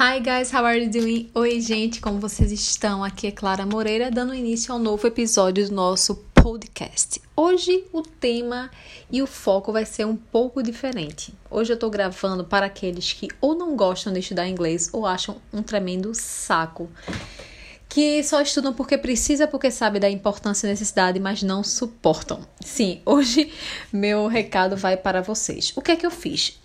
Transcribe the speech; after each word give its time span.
Hi 0.00 0.20
guys, 0.20 0.50
how 0.50 0.64
are 0.64 0.82
you 0.82 0.90
doing? 0.90 1.30
Oi, 1.34 1.60
gente, 1.60 2.00
como 2.00 2.18
vocês 2.18 2.50
estão? 2.50 3.04
Aqui 3.04 3.26
é 3.26 3.30
Clara 3.30 3.66
Moreira, 3.66 4.10
dando 4.10 4.34
início 4.34 4.72
ao 4.72 4.78
novo 4.78 5.06
episódio 5.06 5.68
do 5.68 5.74
nosso 5.74 6.14
podcast. 6.32 7.20
Hoje 7.36 7.84
o 7.92 8.00
tema 8.00 8.70
e 9.10 9.20
o 9.20 9.26
foco 9.26 9.70
vai 9.70 9.84
ser 9.84 10.06
um 10.06 10.16
pouco 10.16 10.62
diferente. 10.62 11.34
Hoje 11.50 11.74
eu 11.74 11.78
tô 11.78 11.90
gravando 11.90 12.42
para 12.42 12.64
aqueles 12.64 13.12
que 13.12 13.28
ou 13.38 13.54
não 13.54 13.76
gostam 13.76 14.14
de 14.14 14.20
estudar 14.20 14.48
inglês 14.48 14.88
ou 14.94 15.04
acham 15.04 15.36
um 15.52 15.62
tremendo 15.62 16.14
saco. 16.14 16.90
Que 17.86 18.24
só 18.24 18.40
estudam 18.40 18.72
porque 18.72 18.96
precisa, 18.96 19.46
porque 19.46 19.70
sabe 19.70 20.00
da 20.00 20.08
importância 20.08 20.66
e 20.66 20.70
necessidade, 20.70 21.20
mas 21.20 21.42
não 21.42 21.62
suportam. 21.62 22.40
Sim, 22.64 23.02
hoje 23.04 23.52
meu 23.92 24.26
recado 24.26 24.74
vai 24.74 24.96
para 24.96 25.20
vocês. 25.20 25.70
O 25.76 25.82
que 25.82 25.90
é 25.92 25.96
que 25.96 26.06
eu 26.06 26.10
fiz? 26.10 26.61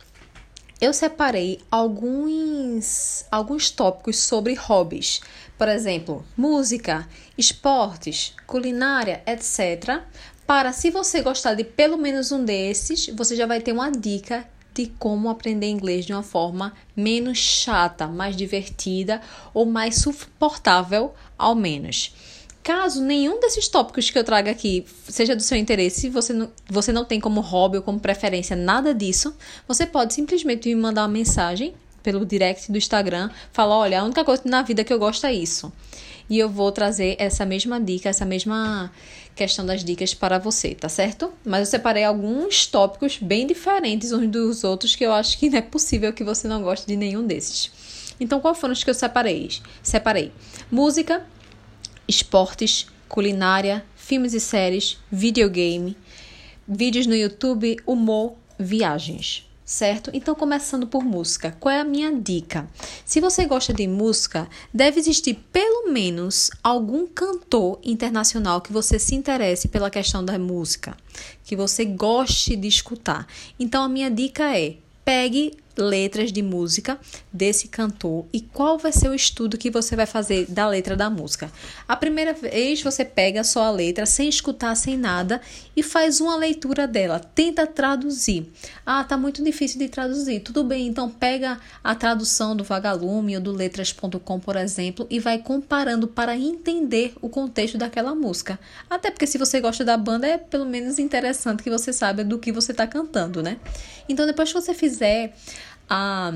Eu 0.79 0.93
separei 0.93 1.59
alguns, 1.71 3.25
alguns 3.31 3.71
tópicos 3.71 4.17
sobre 4.19 4.53
hobbies. 4.53 5.21
Por 5.57 5.67
exemplo, 5.67 6.23
música, 6.35 7.07
esportes, 7.37 8.33
culinária, 8.45 9.23
etc. 9.25 10.01
Para, 10.45 10.71
se 10.71 10.91
você 10.91 11.21
gostar 11.21 11.55
de 11.55 11.63
pelo 11.63 11.97
menos 11.97 12.31
um 12.31 12.45
desses, 12.45 13.07
você 13.07 13.35
já 13.35 13.47
vai 13.47 13.59
ter 13.59 13.71
uma 13.71 13.91
dica 13.91 14.47
de 14.73 14.85
como 14.99 15.29
aprender 15.29 15.67
inglês 15.67 16.05
de 16.05 16.13
uma 16.13 16.21
forma 16.21 16.73
menos 16.95 17.39
chata, 17.39 18.05
mais 18.05 18.35
divertida 18.35 19.19
ou 19.51 19.65
mais 19.65 19.95
suportável, 19.95 21.15
ao 21.35 21.55
menos. 21.55 22.13
Caso 22.67 23.01
nenhum 23.01 23.39
desses 23.39 23.69
tópicos 23.69 24.09
que 24.09 24.19
eu 24.19 24.25
trago 24.25 24.49
aqui 24.49 24.85
seja 25.07 25.33
do 25.33 25.41
seu 25.41 25.57
interesse, 25.57 26.09
você 26.09 26.33
não, 26.33 26.51
você 26.69 26.91
não 26.91 27.05
tem 27.05 27.17
como 27.17 27.39
hobby 27.39 27.77
ou 27.77 27.81
como 27.81 27.97
preferência 27.97 28.57
nada 28.57 28.93
disso, 28.93 29.33
você 29.65 29.85
pode 29.85 30.13
simplesmente 30.13 30.67
me 30.67 30.75
mandar 30.75 31.03
uma 31.03 31.07
mensagem 31.07 31.73
pelo 32.03 32.25
direct 32.25 32.69
do 32.69 32.77
Instagram, 32.77 33.29
falar, 33.53 33.77
olha, 33.77 34.01
a 34.01 34.03
única 34.03 34.21
coisa 34.25 34.41
na 34.43 34.63
vida 34.63 34.83
que 34.83 34.91
eu 34.91 34.99
gosto 34.99 35.25
é 35.25 35.33
isso. 35.33 35.71
E 36.29 36.37
eu 36.37 36.49
vou 36.49 36.69
trazer 36.69 37.15
essa 37.19 37.45
mesma 37.45 37.79
dica, 37.79 38.09
essa 38.09 38.25
mesma 38.25 38.91
questão 39.33 39.65
das 39.65 39.81
dicas 39.81 40.13
para 40.13 40.37
você, 40.37 40.75
tá 40.75 40.89
certo? 40.89 41.31
Mas 41.45 41.61
eu 41.61 41.65
separei 41.67 42.03
alguns 42.03 42.67
tópicos 42.67 43.17
bem 43.17 43.47
diferentes 43.47 44.11
uns 44.11 44.27
dos 44.27 44.65
outros 44.65 44.93
que 44.93 45.05
eu 45.05 45.13
acho 45.13 45.39
que 45.39 45.49
não 45.49 45.59
é 45.59 45.61
possível 45.61 46.11
que 46.11 46.21
você 46.21 46.49
não 46.49 46.61
goste 46.61 46.85
de 46.85 46.97
nenhum 46.97 47.25
desses. 47.25 47.71
Então, 48.19 48.41
qual 48.41 48.53
foram 48.53 48.73
os 48.73 48.83
que 48.83 48.89
eu 48.89 48.93
separei? 48.93 49.51
Separei 49.81 50.33
música, 50.69 51.25
esportes, 52.07 52.87
culinária, 53.07 53.85
filmes 53.95 54.33
e 54.33 54.39
séries, 54.39 54.97
videogame, 55.11 55.97
vídeos 56.67 57.07
no 57.07 57.15
YouTube, 57.15 57.77
humor, 57.85 58.35
viagens. 58.59 59.43
Certo? 59.65 60.09
Então, 60.13 60.33
começando 60.33 60.87
por 60.87 61.03
música, 61.03 61.53
qual 61.59 61.75
é 61.75 61.81
a 61.81 61.83
minha 61.83 62.09
dica? 62.09 62.69
Se 63.03 63.19
você 63.19 63.45
gosta 63.45 63.73
de 63.73 63.85
música, 63.85 64.47
deve 64.73 64.97
existir 64.97 65.33
pelo 65.51 65.91
menos 65.91 66.49
algum 66.63 67.05
cantor 67.05 67.77
internacional 67.83 68.61
que 68.61 68.71
você 68.71 68.97
se 68.97 69.13
interesse 69.13 69.67
pela 69.67 69.89
questão 69.89 70.23
da 70.23 70.39
música, 70.39 70.95
que 71.43 71.53
você 71.53 71.83
goste 71.83 72.55
de 72.55 72.65
escutar. 72.65 73.27
Então, 73.59 73.83
a 73.83 73.89
minha 73.89 74.09
dica 74.09 74.57
é: 74.57 74.77
pegue 75.03 75.51
letras 75.77 76.31
de 76.31 76.41
música 76.41 76.99
desse 77.31 77.67
cantor 77.67 78.25
e 78.33 78.41
qual 78.41 78.77
vai 78.77 78.91
ser 78.91 79.09
o 79.09 79.15
estudo 79.15 79.57
que 79.57 79.69
você 79.69 79.95
vai 79.95 80.05
fazer 80.05 80.45
da 80.47 80.67
letra 80.67 80.95
da 80.95 81.09
música. 81.09 81.51
A 81.87 81.95
primeira 81.95 82.33
vez 82.33 82.81
você 82.81 83.05
pega 83.05 83.43
só 83.43 83.63
a 83.63 83.71
letra 83.71 84.05
sem 84.05 84.29
escutar, 84.29 84.75
sem 84.75 84.97
nada 84.97 85.41
e 85.75 85.83
faz 85.83 86.19
uma 86.19 86.35
leitura 86.35 86.87
dela, 86.87 87.19
tenta 87.19 87.65
traduzir. 87.67 88.51
Ah, 88.85 89.03
tá 89.03 89.17
muito 89.17 89.43
difícil 89.43 89.79
de 89.79 89.89
traduzir. 89.89 90.39
Tudo 90.39 90.63
bem, 90.63 90.87
então 90.87 91.09
pega 91.09 91.59
a 91.83 91.95
tradução 91.95 92.55
do 92.55 92.63
Vagalume 92.63 93.35
ou 93.35 93.41
do 93.41 93.51
letras.com, 93.51 94.39
por 94.39 94.55
exemplo, 94.55 95.05
e 95.09 95.19
vai 95.19 95.37
comparando 95.37 96.07
para 96.07 96.35
entender 96.35 97.13
o 97.21 97.29
contexto 97.29 97.77
daquela 97.77 98.15
música. 98.15 98.59
Até 98.89 99.11
porque 99.11 99.27
se 99.27 99.37
você 99.37 99.59
gosta 99.59 99.83
da 99.83 99.97
banda 99.97 100.27
é 100.27 100.37
pelo 100.37 100.65
menos 100.65 100.99
interessante 100.99 101.63
que 101.63 101.69
você 101.69 101.93
saiba 101.93 102.23
do 102.23 102.39
que 102.39 102.51
você 102.51 102.71
está 102.71 102.87
cantando, 102.87 103.41
né? 103.43 103.57
Então 104.09 104.25
depois 104.25 104.51
que 104.51 104.59
você 104.59 104.73
fizer 104.73 105.35
a, 105.89 106.33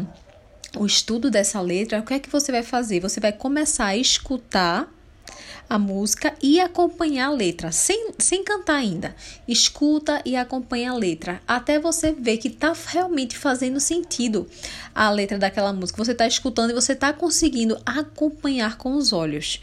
o 0.77 0.85
estudo 0.85 1.29
dessa 1.29 1.59
letra, 1.61 1.99
o 1.99 2.03
que 2.03 2.13
é 2.13 2.19
que 2.19 2.29
você 2.29 2.51
vai 2.51 2.63
fazer? 2.63 2.99
Você 2.99 3.19
vai 3.19 3.31
começar 3.31 3.87
a 3.87 3.97
escutar 3.97 4.89
a 5.71 5.79
música 5.79 6.33
e 6.41 6.59
acompanhar 6.59 7.27
a 7.27 7.31
letra, 7.31 7.71
sem, 7.71 8.11
sem 8.19 8.43
cantar 8.43 8.75
ainda. 8.75 9.15
Escuta 9.47 10.21
e 10.25 10.35
acompanha 10.35 10.91
a 10.91 10.95
letra, 10.95 11.41
até 11.47 11.79
você 11.79 12.11
ver 12.11 12.37
que 12.39 12.49
está 12.49 12.73
realmente 12.87 13.37
fazendo 13.37 13.79
sentido 13.79 14.49
a 14.93 15.09
letra 15.09 15.37
daquela 15.37 15.71
música. 15.71 16.03
Você 16.03 16.11
está 16.11 16.27
escutando 16.27 16.71
e 16.71 16.73
você 16.73 16.91
está 16.91 17.13
conseguindo 17.13 17.81
acompanhar 17.85 18.77
com 18.77 18.95
os 18.95 19.13
olhos. 19.13 19.61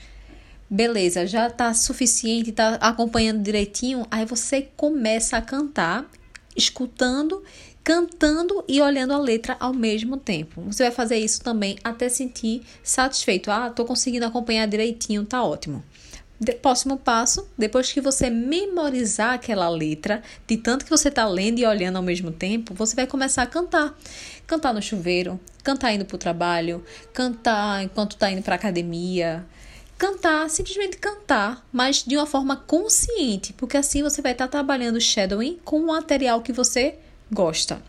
Beleza, 0.70 1.26
já 1.26 1.48
está 1.48 1.74
suficiente, 1.74 2.50
está 2.50 2.76
acompanhando 2.76 3.42
direitinho. 3.42 4.06
Aí 4.10 4.24
você 4.24 4.62
começa 4.62 5.36
a 5.36 5.42
cantar, 5.42 6.10
escutando 6.56 7.42
cantando 7.88 8.62
e 8.68 8.82
olhando 8.82 9.14
a 9.14 9.18
letra 9.18 9.56
ao 9.58 9.72
mesmo 9.72 10.18
tempo. 10.18 10.60
Você 10.66 10.82
vai 10.82 10.92
fazer 10.92 11.16
isso 11.16 11.40
também 11.40 11.78
até 11.82 12.10
sentir 12.10 12.60
satisfeito. 12.82 13.50
Ah, 13.50 13.70
tô 13.70 13.82
conseguindo 13.82 14.26
acompanhar 14.26 14.68
direitinho, 14.68 15.24
tá 15.24 15.42
ótimo. 15.42 15.82
De, 16.38 16.52
próximo 16.52 16.98
passo, 16.98 17.48
depois 17.56 17.90
que 17.90 17.98
você 17.98 18.28
memorizar 18.28 19.32
aquela 19.32 19.70
letra, 19.70 20.22
de 20.46 20.58
tanto 20.58 20.84
que 20.84 20.90
você 20.90 21.08
está 21.08 21.26
lendo 21.26 21.60
e 21.60 21.64
olhando 21.64 21.96
ao 21.96 22.02
mesmo 22.02 22.30
tempo, 22.30 22.74
você 22.74 22.94
vai 22.94 23.06
começar 23.06 23.44
a 23.44 23.46
cantar. 23.46 23.98
Cantar 24.46 24.74
no 24.74 24.82
chuveiro, 24.82 25.40
cantar 25.64 25.94
indo 25.94 26.04
para 26.04 26.16
o 26.16 26.18
trabalho, 26.18 26.84
cantar 27.14 27.82
enquanto 27.82 28.12
está 28.12 28.30
indo 28.30 28.42
para 28.42 28.56
academia. 28.56 29.46
Cantar, 29.96 30.50
simplesmente 30.50 30.98
cantar, 30.98 31.66
mas 31.72 32.04
de 32.04 32.18
uma 32.18 32.26
forma 32.26 32.54
consciente, 32.54 33.54
porque 33.54 33.78
assim 33.78 34.02
você 34.02 34.20
vai 34.20 34.32
estar 34.32 34.44
tá 34.44 34.50
trabalhando 34.50 35.00
shadowing 35.00 35.58
com 35.64 35.80
o 35.80 35.86
material 35.86 36.42
que 36.42 36.52
você 36.52 36.98
gosta. 37.30 37.82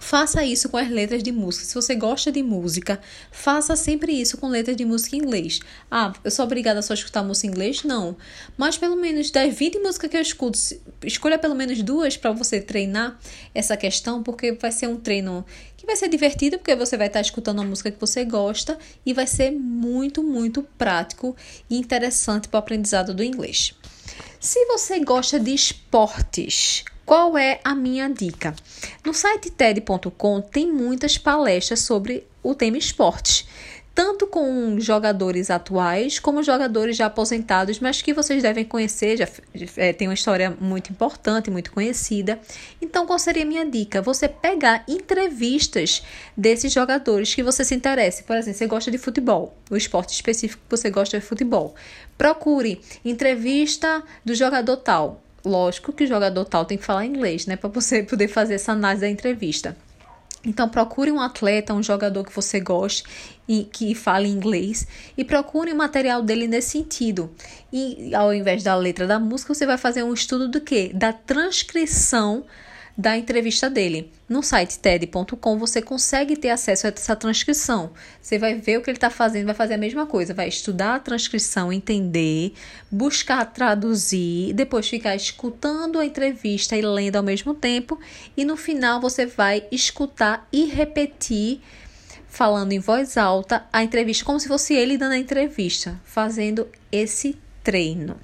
Faça 0.00 0.42
isso 0.42 0.70
com 0.70 0.78
as 0.78 0.88
letras 0.88 1.22
de 1.22 1.30
música. 1.30 1.66
Se 1.66 1.74
você 1.74 1.94
gosta 1.94 2.32
de 2.32 2.42
música, 2.42 2.98
faça 3.30 3.76
sempre 3.76 4.18
isso 4.18 4.38
com 4.38 4.48
letras 4.48 4.74
de 4.74 4.84
música 4.86 5.14
em 5.14 5.18
inglês. 5.18 5.60
Ah, 5.90 6.10
eu 6.24 6.30
sou 6.30 6.46
obrigada 6.46 6.80
só 6.80 6.94
a 6.94 6.96
escutar 6.96 7.22
música 7.22 7.46
em 7.46 7.50
inglês? 7.50 7.84
Não. 7.84 8.16
Mas 8.56 8.78
pelo 8.78 8.96
menos 8.96 9.30
das 9.30 9.54
20 9.54 9.78
músicas 9.78 10.10
que 10.10 10.16
eu 10.16 10.22
escuto, 10.22 10.58
escolha 11.04 11.38
pelo 11.38 11.54
menos 11.54 11.82
duas 11.82 12.16
para 12.16 12.32
você 12.32 12.62
treinar 12.62 13.20
essa 13.54 13.76
questão, 13.76 14.22
porque 14.22 14.52
vai 14.52 14.72
ser 14.72 14.88
um 14.88 14.96
treino 14.96 15.44
que 15.76 15.84
vai 15.84 15.94
ser 15.94 16.08
divertido, 16.08 16.56
porque 16.56 16.74
você 16.74 16.96
vai 16.96 17.08
estar 17.08 17.20
escutando 17.20 17.58
uma 17.58 17.68
música 17.68 17.90
que 17.90 18.00
você 18.00 18.24
gosta 18.24 18.78
e 19.04 19.12
vai 19.12 19.26
ser 19.26 19.50
muito, 19.50 20.22
muito 20.22 20.62
prático 20.78 21.36
e 21.68 21.76
interessante 21.76 22.48
para 22.48 22.56
o 22.56 22.60
aprendizado 22.60 23.12
do 23.12 23.22
inglês. 23.22 23.74
Se 24.40 24.64
você 24.64 24.98
gosta 25.00 25.38
de 25.38 25.52
esportes, 25.52 26.84
qual 27.04 27.36
é 27.36 27.60
a 27.64 27.74
minha 27.74 28.08
dica? 28.08 28.54
No 29.04 29.12
site 29.12 29.50
TED.com 29.50 30.40
tem 30.40 30.70
muitas 30.70 31.18
palestras 31.18 31.80
sobre 31.80 32.26
o 32.42 32.54
tema 32.54 32.78
esportes, 32.78 33.46
tanto 33.94 34.26
com 34.26 34.78
jogadores 34.78 35.50
atuais 35.50 36.18
como 36.18 36.42
jogadores 36.42 36.96
já 36.96 37.06
aposentados, 37.06 37.80
mas 37.80 38.00
que 38.00 38.14
vocês 38.14 38.42
devem 38.42 38.64
conhecer, 38.64 39.18
já 39.18 39.28
é, 39.76 39.92
tem 39.92 40.08
uma 40.08 40.14
história 40.14 40.56
muito 40.60 40.90
importante, 40.90 41.50
muito 41.50 41.72
conhecida. 41.72 42.38
Então, 42.80 43.04
qual 43.04 43.18
seria 43.18 43.42
a 43.42 43.46
minha 43.46 43.68
dica? 43.68 44.00
Você 44.00 44.28
pegar 44.28 44.84
entrevistas 44.88 46.02
desses 46.36 46.72
jogadores 46.72 47.34
que 47.34 47.42
você 47.42 47.64
se 47.64 47.74
interesse. 47.74 48.22
Por 48.22 48.36
exemplo, 48.36 48.58
você 48.58 48.66
gosta 48.66 48.90
de 48.90 48.98
futebol, 48.98 49.54
o 49.68 49.76
esporte 49.76 50.14
específico 50.14 50.62
que 50.66 50.76
você 50.76 50.88
gosta 50.88 51.18
de 51.18 51.26
futebol. 51.26 51.74
Procure 52.16 52.80
entrevista 53.04 54.02
do 54.24 54.34
jogador 54.34 54.76
tal 54.78 55.20
Lógico 55.44 55.92
que 55.92 56.04
o 56.04 56.06
jogador 56.06 56.44
tal 56.44 56.64
tem 56.64 56.76
que 56.76 56.84
falar 56.84 57.06
inglês, 57.06 57.46
né, 57.46 57.56
para 57.56 57.68
você 57.68 58.02
poder 58.04 58.28
fazer 58.28 58.54
essa 58.54 58.72
análise 58.72 59.02
da 59.02 59.08
entrevista. 59.08 59.76
Então 60.44 60.68
procure 60.68 61.10
um 61.12 61.20
atleta, 61.20 61.74
um 61.74 61.82
jogador 61.82 62.24
que 62.24 62.34
você 62.34 62.60
goste 62.60 63.04
e 63.46 63.64
que 63.64 63.94
fale 63.94 64.26
inglês 64.26 64.86
e 65.16 65.22
procure 65.22 65.70
o 65.70 65.76
material 65.76 66.22
dele 66.22 66.46
nesse 66.46 66.70
sentido. 66.70 67.30
E 67.70 68.14
ao 68.14 68.32
invés 68.32 68.62
da 68.62 68.74
letra 68.74 69.06
da 69.06 69.18
música, 69.18 69.52
você 69.52 69.66
vai 69.66 69.76
fazer 69.76 70.02
um 70.02 70.14
estudo 70.14 70.48
do 70.48 70.60
que? 70.60 70.94
Da 70.94 71.12
transcrição 71.12 72.44
da 72.96 73.16
entrevista 73.16 73.70
dele. 73.70 74.12
No 74.28 74.42
site 74.42 74.78
TED.com 74.78 75.58
você 75.58 75.80
consegue 75.82 76.36
ter 76.36 76.50
acesso 76.50 76.86
a 76.86 76.90
essa 76.90 77.16
transcrição. 77.16 77.92
Você 78.20 78.38
vai 78.38 78.54
ver 78.54 78.78
o 78.78 78.82
que 78.82 78.90
ele 78.90 78.96
está 78.96 79.10
fazendo, 79.10 79.46
vai 79.46 79.54
fazer 79.54 79.74
a 79.74 79.78
mesma 79.78 80.06
coisa, 80.06 80.34
vai 80.34 80.48
estudar 80.48 80.96
a 80.96 81.00
transcrição, 81.00 81.72
entender, 81.72 82.52
buscar 82.90 83.44
traduzir, 83.46 84.52
depois 84.52 84.88
ficar 84.88 85.16
escutando 85.16 85.98
a 85.98 86.04
entrevista 86.04 86.76
e 86.76 86.82
lendo 86.82 87.16
ao 87.16 87.22
mesmo 87.22 87.54
tempo, 87.54 87.98
e 88.36 88.44
no 88.44 88.56
final 88.56 89.00
você 89.00 89.26
vai 89.26 89.64
escutar 89.70 90.46
e 90.52 90.66
repetir 90.66 91.60
falando 92.28 92.72
em 92.72 92.78
voz 92.78 93.16
alta 93.16 93.66
a 93.72 93.82
entrevista 93.82 94.24
como 94.24 94.38
se 94.38 94.46
fosse 94.46 94.72
ele 94.74 94.96
dando 94.96 95.12
a 95.12 95.18
entrevista, 95.18 96.00
fazendo 96.04 96.68
esse 96.92 97.36
treino. 97.62 98.16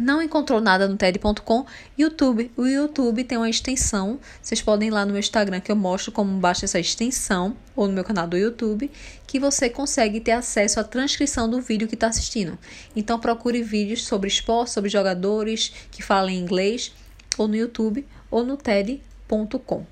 Não 0.00 0.22
encontrou 0.22 0.62
nada 0.62 0.88
no 0.88 0.96
TED.com? 0.96 1.66
YouTube. 1.98 2.50
O 2.56 2.64
YouTube 2.64 3.22
tem 3.22 3.36
uma 3.36 3.50
extensão. 3.50 4.18
Vocês 4.40 4.62
podem 4.62 4.88
ir 4.88 4.90
lá 4.90 5.04
no 5.04 5.12
meu 5.12 5.20
Instagram 5.20 5.60
que 5.60 5.70
eu 5.70 5.76
mostro 5.76 6.10
como 6.10 6.40
baixa 6.40 6.64
essa 6.64 6.80
extensão, 6.80 7.54
ou 7.76 7.86
no 7.86 7.92
meu 7.92 8.02
canal 8.02 8.26
do 8.26 8.34
YouTube, 8.34 8.90
que 9.26 9.38
você 9.38 9.68
consegue 9.68 10.18
ter 10.18 10.32
acesso 10.32 10.80
à 10.80 10.84
transcrição 10.84 11.50
do 11.50 11.60
vídeo 11.60 11.86
que 11.86 11.96
está 11.96 12.06
assistindo. 12.06 12.58
Então 12.96 13.20
procure 13.20 13.62
vídeos 13.62 14.06
sobre 14.06 14.28
esporte, 14.28 14.70
sobre 14.70 14.88
jogadores 14.88 15.70
que 15.90 16.02
falam 16.02 16.30
inglês, 16.30 16.94
ou 17.36 17.46
no 17.46 17.54
YouTube, 17.54 18.06
ou 18.30 18.42
no 18.42 18.56
TED.com. 18.56 19.84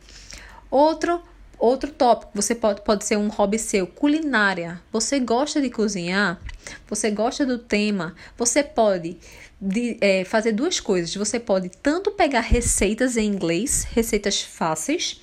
Outro 0.70 1.22
Outro 1.58 1.90
tópico, 1.90 2.30
você 2.34 2.54
pode, 2.54 2.82
pode 2.82 3.04
ser 3.04 3.16
um 3.16 3.28
hobby 3.28 3.58
seu, 3.58 3.86
culinária. 3.86 4.80
Você 4.92 5.18
gosta 5.18 5.60
de 5.60 5.68
cozinhar? 5.68 6.40
Você 6.88 7.10
gosta 7.10 7.44
do 7.44 7.58
tema? 7.58 8.14
Você 8.36 8.62
pode 8.62 9.18
de, 9.60 9.96
é, 10.00 10.24
fazer 10.24 10.52
duas 10.52 10.78
coisas. 10.78 11.12
Você 11.14 11.40
pode 11.40 11.68
tanto 11.68 12.12
pegar 12.12 12.40
receitas 12.40 13.16
em 13.16 13.26
inglês, 13.26 13.86
receitas 13.90 14.40
fáceis, 14.40 15.20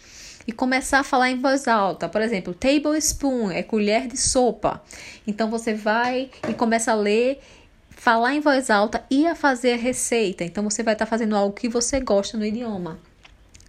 e 0.47 0.51
começar 0.51 0.99
a 0.99 1.03
falar 1.03 1.31
em 1.31 1.39
voz 1.39 1.67
alta. 1.67 2.07
Por 2.07 2.21
exemplo, 2.21 2.53
tablespoon 2.53 3.49
é 3.49 3.63
colher 3.63 4.07
de 4.07 4.17
sopa. 4.17 4.83
Então 5.25 5.49
você 5.49 5.73
vai 5.73 6.29
e 6.47 6.53
começa 6.53 6.91
a 6.91 6.95
ler, 6.95 7.39
falar 7.89 8.35
em 8.35 8.41
voz 8.41 8.69
alta 8.69 9.03
e 9.09 9.25
a 9.25 9.35
fazer 9.35 9.73
a 9.73 9.77
receita. 9.77 10.43
Então 10.43 10.63
você 10.63 10.83
vai 10.83 10.93
estar 10.93 11.05
tá 11.05 11.09
fazendo 11.09 11.35
algo 11.35 11.55
que 11.55 11.69
você 11.69 11.99
gosta 11.99 12.37
no 12.37 12.45
idioma. 12.45 12.99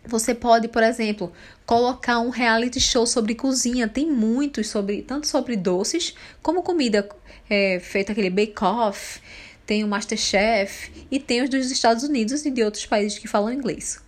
Você 0.06 0.34
pode, 0.34 0.68
por 0.68 0.82
exemplo, 0.82 1.32
colocar 1.64 2.20
um 2.20 2.30
reality 2.30 2.80
show 2.80 3.06
sobre 3.06 3.34
cozinha. 3.34 3.88
Tem 3.88 4.10
muitos 4.10 4.68
sobre, 4.68 5.02
tanto 5.02 5.26
sobre 5.26 5.56
doces 5.56 6.14
como 6.42 6.62
comida 6.62 7.08
é, 7.50 7.80
feita 7.80 8.12
aquele 8.12 8.30
bake 8.30 8.62
off. 8.62 9.20
Tem 9.66 9.82
o 9.82 9.88
Masterchef 9.88 10.92
e 11.10 11.18
tem 11.18 11.42
os 11.42 11.50
dos 11.50 11.70
Estados 11.70 12.04
Unidos 12.04 12.46
e 12.46 12.50
de 12.50 12.62
outros 12.62 12.86
países 12.86 13.18
que 13.18 13.26
falam 13.26 13.52
inglês. 13.52 14.00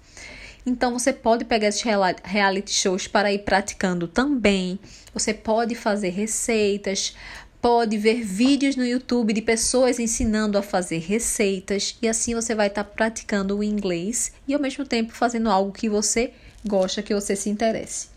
Então 0.65 0.93
você 0.93 1.13
pode 1.13 1.45
pegar 1.45 1.69
esses 1.69 1.83
reality 1.83 2.73
shows 2.73 3.09
para 3.09 3.33
ir 3.33 3.41
praticando 3.41 4.07
também. 4.07 4.79
Você 5.15 5.33
pode 5.33 5.75
fazer 5.75 6.11
receitas, 6.11 7.17
pode 7.61 7.99
ver 7.99 8.23
vídeos 8.23 8.77
no 8.77 8.87
YouTube 8.87 9.33
de 9.33 9.43
pessoas 9.43 9.99
ensinando 9.99 10.57
a 10.57 10.63
fazer 10.63 10.99
receitas 10.99 11.97
e 12.01 12.09
assim 12.09 12.35
você 12.35 12.55
vai 12.55 12.69
estar 12.69 12.85
tá 12.85 12.91
praticando 12.91 13.59
o 13.59 13.65
inglês 13.65 14.33
e 14.47 14.55
ao 14.55 14.61
mesmo 14.61 14.85
tempo 14.85 15.13
fazendo 15.13 15.51
algo 15.51 15.73
que 15.73 15.89
você 15.89 16.33
gosta, 16.65 17.03
que 17.03 17.15
você 17.15 17.35
se 17.35 17.51
interesse. 17.51 18.09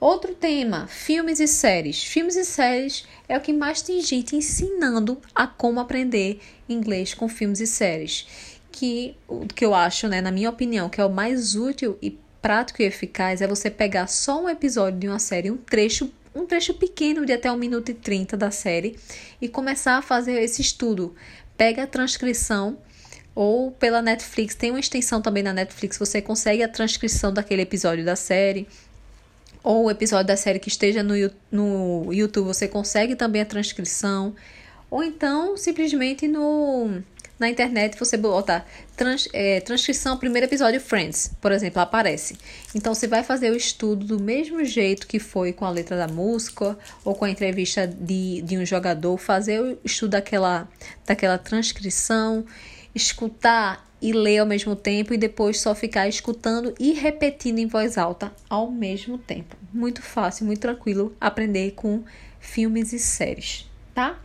Outro 0.00 0.34
tema, 0.34 0.86
filmes 0.86 1.40
e 1.40 1.46
séries. 1.46 2.02
Filmes 2.02 2.34
e 2.34 2.44
séries 2.44 3.04
é 3.28 3.36
o 3.36 3.40
que 3.40 3.52
mais 3.52 3.82
tem 3.82 4.00
gente 4.00 4.34
ensinando 4.34 5.20
a 5.34 5.46
como 5.46 5.78
aprender 5.78 6.40
inglês 6.66 7.12
com 7.12 7.28
filmes 7.28 7.60
e 7.60 7.66
séries. 7.66 8.26
Que 8.72 9.14
o 9.28 9.46
que 9.46 9.64
eu 9.64 9.74
acho, 9.74 10.08
né, 10.08 10.22
na 10.22 10.30
minha 10.30 10.48
opinião, 10.48 10.88
que 10.88 11.02
é 11.02 11.04
o 11.04 11.10
mais 11.10 11.54
útil 11.54 11.98
e 12.00 12.18
prático 12.40 12.80
e 12.80 12.86
eficaz 12.86 13.42
é 13.42 13.46
você 13.46 13.68
pegar 13.68 14.06
só 14.06 14.42
um 14.42 14.48
episódio 14.48 14.98
de 14.98 15.06
uma 15.06 15.18
série, 15.18 15.50
um 15.50 15.58
trecho 15.58 16.10
um 16.34 16.46
trecho 16.46 16.74
pequeno 16.74 17.24
de 17.26 17.32
até 17.32 17.50
1 17.50 17.56
minuto 17.56 17.90
e 17.90 17.94
30 17.94 18.36
da 18.36 18.50
série 18.50 18.96
e 19.40 19.48
começar 19.48 19.96
a 19.96 20.02
fazer 20.02 20.40
esse 20.42 20.62
estudo. 20.62 21.14
Pega 21.56 21.82
a 21.82 21.86
transcrição 21.86 22.78
ou 23.34 23.70
pela 23.70 24.02
Netflix, 24.02 24.54
tem 24.54 24.70
uma 24.70 24.80
extensão 24.80 25.22
também 25.22 25.42
na 25.42 25.52
Netflix, 25.52 25.98
você 25.98 26.20
consegue 26.20 26.62
a 26.62 26.68
transcrição 26.68 27.32
daquele 27.32 27.62
episódio 27.62 28.04
da 28.04 28.16
série. 28.16 28.66
Ou 29.62 29.84
o 29.84 29.90
episódio 29.90 30.26
da 30.26 30.36
série 30.36 30.58
que 30.58 30.68
esteja 30.68 31.02
no, 31.02 31.14
no 31.52 32.12
YouTube, 32.12 32.46
você 32.46 32.66
consegue 32.66 33.14
também 33.14 33.42
a 33.42 33.46
transcrição. 33.46 34.34
Ou 34.90 35.04
então, 35.04 35.56
simplesmente 35.56 36.26
no 36.26 37.02
na 37.40 37.48
internet 37.48 37.98
você 37.98 38.18
bota 38.18 38.64
trans, 38.94 39.26
é, 39.32 39.60
transcrição, 39.60 40.18
primeiro 40.18 40.46
episódio 40.46 40.78
Friends, 40.78 41.34
por 41.40 41.50
exemplo, 41.50 41.80
aparece. 41.80 42.36
Então 42.74 42.94
você 42.94 43.08
vai 43.08 43.24
fazer 43.24 43.50
o 43.50 43.56
estudo 43.56 44.04
do 44.06 44.22
mesmo 44.22 44.62
jeito 44.62 45.06
que 45.06 45.18
foi 45.18 45.52
com 45.52 45.64
a 45.64 45.70
letra 45.70 45.96
da 45.96 46.06
música 46.06 46.78
ou 47.02 47.14
com 47.14 47.24
a 47.24 47.30
entrevista 47.30 47.86
de, 47.86 48.42
de 48.42 48.58
um 48.58 48.66
jogador, 48.66 49.16
fazer 49.16 49.60
o 49.60 49.78
estudo 49.82 50.10
daquela, 50.10 50.68
daquela 51.06 51.38
transcrição, 51.38 52.44
escutar 52.94 53.88
e 54.02 54.12
ler 54.12 54.38
ao 54.38 54.46
mesmo 54.46 54.76
tempo 54.76 55.14
e 55.14 55.18
depois 55.18 55.60
só 55.60 55.74
ficar 55.74 56.08
escutando 56.08 56.74
e 56.78 56.92
repetindo 56.92 57.58
em 57.58 57.66
voz 57.66 57.96
alta 57.96 58.32
ao 58.48 58.70
mesmo 58.70 59.16
tempo. 59.16 59.56
Muito 59.72 60.02
fácil, 60.02 60.46
muito 60.46 60.60
tranquilo 60.60 61.16
aprender 61.18 61.72
com 61.72 62.04
filmes 62.38 62.92
e 62.92 62.98
séries, 62.98 63.66
tá? 63.94 64.18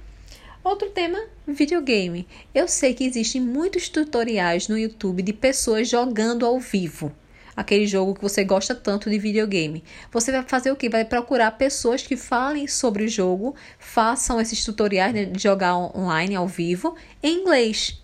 Outro 0.65 0.89
tema, 0.89 1.19
videogame. 1.47 2.27
Eu 2.51 2.67
sei 2.67 2.95
que 2.95 3.03
existem 3.03 3.39
muitos 3.39 3.88
tutoriais 3.88 4.67
no 4.67 4.75
YouTube 4.75 5.21
de 5.21 5.31
pessoas 5.31 5.88
jogando 5.88 6.44
ao 6.44 6.59
vivo. 6.59 7.12
Aquele 7.56 7.85
jogo 7.85 8.15
que 8.15 8.21
você 8.23 8.44
gosta 8.44 8.73
tanto 8.73 9.07
de 9.07 9.19
videogame. 9.19 9.83
Você 10.12 10.31
vai 10.31 10.41
fazer 10.41 10.71
o 10.71 10.75
que? 10.75 10.89
Vai 10.89 11.06
procurar 11.06 11.51
pessoas 11.51 12.01
que 12.01 12.17
falem 12.17 12.65
sobre 12.65 13.03
o 13.03 13.07
jogo, 13.07 13.53
façam 13.77 14.41
esses 14.41 14.65
tutoriais 14.65 15.13
né, 15.13 15.25
de 15.25 15.39
jogar 15.39 15.77
online 15.77 16.33
ao 16.33 16.47
vivo 16.47 16.95
em 17.21 17.41
inglês. 17.41 18.01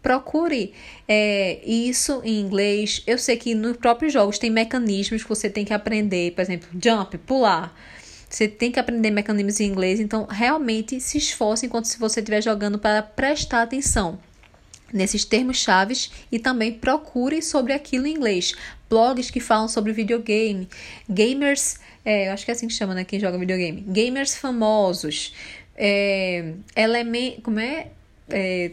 Procure 0.00 0.72
é, 1.08 1.58
isso 1.66 2.20
em 2.22 2.38
inglês. 2.38 3.02
Eu 3.04 3.18
sei 3.18 3.36
que 3.36 3.52
nos 3.52 3.78
próprios 3.78 4.12
jogos 4.12 4.38
tem 4.38 4.48
mecanismos 4.48 5.24
que 5.24 5.28
você 5.28 5.50
tem 5.50 5.64
que 5.64 5.74
aprender, 5.74 6.30
por 6.36 6.42
exemplo, 6.42 6.68
jump, 6.80 7.18
pular 7.18 7.74
você 8.28 8.48
tem 8.48 8.72
que 8.72 8.80
aprender 8.80 9.10
mecanismos 9.10 9.60
em 9.60 9.68
inglês, 9.68 10.00
então 10.00 10.26
realmente 10.26 11.00
se 11.00 11.18
esforce 11.18 11.66
enquanto 11.66 11.86
se 11.86 11.98
você 11.98 12.20
estiver 12.20 12.42
jogando 12.42 12.78
para 12.78 13.02
prestar 13.02 13.62
atenção 13.62 14.18
nesses 14.92 15.24
termos 15.24 15.58
chaves 15.58 16.10
e 16.30 16.38
também 16.38 16.72
procure 16.72 17.40
sobre 17.42 17.72
aquilo 17.72 18.06
em 18.06 18.14
inglês. 18.14 18.54
Blogs 18.88 19.30
que 19.30 19.40
falam 19.40 19.68
sobre 19.68 19.92
videogame, 19.92 20.68
gamers, 21.08 21.78
é, 22.04 22.28
eu 22.28 22.32
acho 22.32 22.44
que 22.44 22.50
é 22.50 22.54
assim 22.54 22.68
que 22.68 22.74
chama, 22.74 22.94
né? 22.94 23.04
Quem 23.04 23.18
joga 23.18 23.38
videogame. 23.38 23.80
Gamers 23.80 24.36
famosos, 24.36 25.34
é, 25.76 26.52
como 27.42 27.58
é? 27.58 27.88
é? 28.30 28.72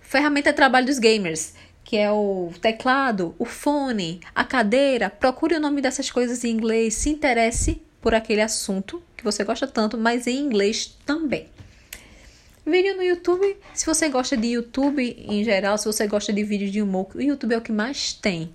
Ferramenta 0.00 0.50
de 0.50 0.56
trabalho 0.56 0.86
dos 0.86 0.98
gamers, 0.98 1.54
que 1.84 1.96
é 1.96 2.10
o 2.10 2.52
teclado, 2.60 3.34
o 3.38 3.44
fone, 3.44 4.20
a 4.34 4.44
cadeira. 4.44 5.10
Procure 5.10 5.56
o 5.56 5.60
nome 5.60 5.80
dessas 5.80 6.10
coisas 6.10 6.44
em 6.44 6.50
inglês, 6.50 6.94
se 6.94 7.10
interesse 7.10 7.82
por 8.02 8.14
aquele 8.14 8.42
assunto 8.42 9.02
que 9.16 9.24
você 9.24 9.44
gosta 9.44 9.66
tanto, 9.66 9.96
mas 9.96 10.26
em 10.26 10.36
inglês 10.36 10.98
também. 11.06 11.46
Vídeo 12.66 12.96
no 12.96 13.02
YouTube, 13.02 13.56
se 13.72 13.86
você 13.86 14.08
gosta 14.08 14.36
de 14.36 14.48
YouTube 14.48 15.16
em 15.28 15.42
geral, 15.42 15.78
se 15.78 15.86
você 15.86 16.06
gosta 16.06 16.32
de 16.32 16.44
vídeos 16.44 16.70
de 16.70 16.82
humor, 16.82 17.08
o 17.14 17.22
YouTube 17.22 17.54
é 17.54 17.58
o 17.58 17.62
que 17.62 17.72
mais 17.72 18.12
tem. 18.12 18.52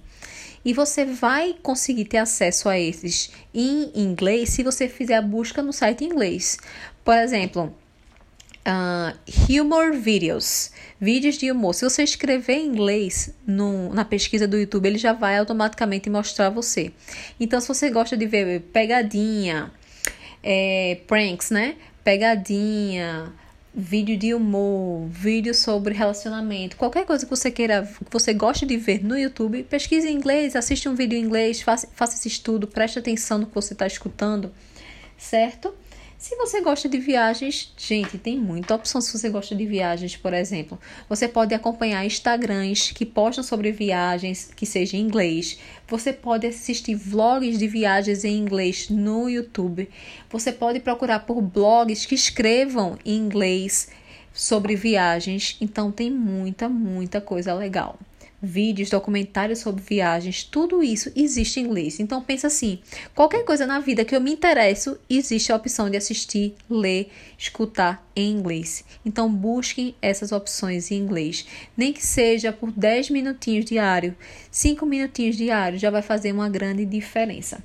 E 0.63 0.73
você 0.73 1.05
vai 1.05 1.55
conseguir 1.63 2.05
ter 2.05 2.17
acesso 2.17 2.67
a 2.67 2.77
esses 2.77 3.31
em 3.53 3.91
inglês 3.95 4.49
se 4.49 4.63
você 4.63 4.89
fizer 4.89 5.15
a 5.15 5.21
busca 5.21 5.61
no 5.61 5.71
site 5.71 6.03
em 6.03 6.07
inglês. 6.07 6.57
Por 7.03 7.15
exemplo, 7.15 7.73
uh, 8.68 9.62
humor 9.62 9.94
videos, 9.94 10.71
vídeos 11.00 11.38
de 11.38 11.50
humor. 11.52 11.74
Se 11.74 11.83
você 11.83 12.04
escrever 12.04 12.57
em 12.57 12.68
inglês 12.68 13.33
no, 13.45 13.94
na 13.94 14.04
pesquisa 14.04 14.47
do 14.47 14.57
YouTube, 14.57 14.86
ele 14.86 14.97
já 14.97 15.14
vai 15.14 15.38
automaticamente 15.38 16.09
mostrar 16.09 16.50
você. 16.50 16.92
Então, 17.40 17.62
se 17.62 17.68
você 17.68 17.90
gosta 17.90 18.18
de 18.18 18.28
ver 18.28 18.62
pegadinha, 18.74 19.71
é, 20.44 21.00
pranks, 21.07 21.50
né? 21.50 21.76
Pegadinha, 22.04 23.33
vídeo 23.74 24.18
de 24.18 24.33
humor, 24.33 25.07
vídeo 25.09 25.54
sobre 25.54 25.94
relacionamento, 25.94 26.78
qualquer 26.78 27.06
coisa 27.06 27.26
que 27.26 27.30
você 27.30 27.52
queira, 27.52 27.83
que 27.83 28.12
você 28.12 28.33
goste 28.33 28.66
de 28.66 28.78
ver 28.78 29.04
no 29.04 29.18
YouTube, 29.18 29.64
pesquise 29.64 30.07
em 30.07 30.16
inglês, 30.16 30.56
assiste 30.56 30.88
um 30.90 30.95
vídeo 30.95 31.18
em 31.18 31.21
inglês, 31.21 31.62
faça, 31.62 31.88
faça 31.94 32.16
esse 32.16 32.28
estudo, 32.28 32.68
preste 32.68 32.97
atenção 32.97 33.38
no 33.38 33.45
que 33.45 33.54
você 33.54 33.74
está 33.74 33.86
escutando, 33.86 34.52
certo? 35.18 35.76
Se 36.18 36.36
você 36.36 36.62
gosta 36.62 36.90
de 36.90 36.97
viagens, 36.97 37.71
gente, 37.78 38.18
tem 38.18 38.40
muita 38.40 38.74
opção 38.74 39.00
se 39.00 39.16
você 39.16 39.30
gosta 39.30 39.56
de 39.56 39.68
viagens, 39.68 40.18
por 40.18 40.33
exemplo. 40.33 40.80
Você 41.07 41.28
pode 41.28 41.54
acompanhar 41.54 42.04
Instagrams 42.04 42.92
que 42.92 43.06
postam 43.06 43.44
sobre 43.44 43.71
viagens, 43.71 44.50
que 44.56 44.66
seja 44.66 44.97
em 44.97 45.02
inglês. 45.02 45.59
Você 45.88 46.12
pode 46.12 46.47
assistir 46.47 46.95
vlogs 46.95 47.59
de 47.59 47.68
viagens 47.68 48.26
em 48.26 48.36
inglês 48.36 48.90
no 48.90 49.30
YouTube. 49.30 49.88
Você 50.28 50.52
pode 50.52 50.80
procurar 50.80 51.19
por 51.19 51.40
blogs 51.40 52.07
que 52.07 52.16
escrevam 52.16 52.97
em 53.06 53.16
inglês 53.16 53.90
sobre 54.33 54.76
viagens. 54.76 55.56
Então 55.62 55.92
tem 55.92 56.09
muita, 56.09 56.68
muita 56.68 57.21
coisa 57.21 57.54
legal 57.54 58.00
vídeos, 58.41 58.89
documentários 58.89 59.59
sobre 59.59 59.83
viagens, 59.83 60.44
tudo 60.44 60.83
isso 60.83 61.11
existe 61.15 61.59
em 61.59 61.63
inglês. 61.63 61.99
Então 61.99 62.21
pensa 62.21 62.47
assim, 62.47 62.79
qualquer 63.15 63.44
coisa 63.44 63.65
na 63.65 63.79
vida 63.79 64.06
que 64.06 64.15
eu 64.15 64.21
me 64.21 64.31
interesso, 64.31 64.97
existe 65.09 65.51
a 65.51 65.56
opção 65.56 65.89
de 65.89 65.97
assistir, 65.97 66.56
ler, 66.69 67.09
escutar 67.37 68.06
em 68.15 68.31
inglês. 68.31 68.83
Então 69.06 69.31
busquem 69.31 69.95
essas 70.01 70.31
opções 70.31 70.91
em 70.91 70.95
inglês, 70.95 71.45
nem 71.75 71.91
que 71.91 72.06
seja 72.06 72.53
por 72.53 72.71
10 72.71 73.09
minutinhos 73.09 73.65
diário, 73.65 74.15
5 74.51 74.85
minutinhos 74.85 75.35
diário 75.35 75.79
já 75.79 75.89
vai 75.89 76.01
fazer 76.01 76.31
uma 76.31 76.49
grande 76.49 76.85
diferença. 76.85 77.63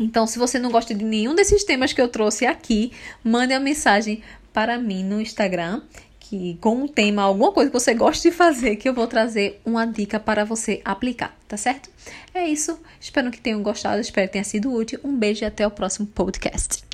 Então, 0.00 0.28
se 0.28 0.38
você 0.38 0.60
não 0.60 0.70
gosta 0.70 0.94
de 0.94 1.04
nenhum 1.04 1.34
desses 1.34 1.64
temas 1.64 1.92
que 1.92 2.00
eu 2.00 2.06
trouxe 2.06 2.46
aqui, 2.46 2.92
mande 3.24 3.52
uma 3.52 3.58
mensagem 3.58 4.22
para 4.52 4.78
mim 4.78 5.02
no 5.02 5.20
Instagram 5.20 5.82
que 6.28 6.58
com 6.60 6.74
um 6.74 6.88
tema, 6.88 7.22
alguma 7.22 7.52
coisa 7.52 7.70
que 7.70 7.78
você 7.78 7.94
gosta 7.94 8.28
de 8.28 8.34
fazer, 8.34 8.76
que 8.76 8.88
eu 8.88 8.92
vou 8.92 9.06
trazer 9.06 9.60
uma 9.64 9.86
dica 9.86 10.20
para 10.20 10.44
você 10.44 10.82
aplicar, 10.84 11.34
tá 11.46 11.56
certo? 11.56 11.88
É 12.34 12.46
isso. 12.46 12.78
Espero 13.00 13.30
que 13.30 13.40
tenham 13.40 13.62
gostado, 13.62 14.00
espero 14.00 14.26
que 14.26 14.32
tenha 14.34 14.44
sido 14.44 14.72
útil. 14.72 15.00
Um 15.02 15.16
beijo 15.16 15.44
e 15.44 15.46
até 15.46 15.66
o 15.66 15.70
próximo 15.70 16.06
podcast. 16.06 16.87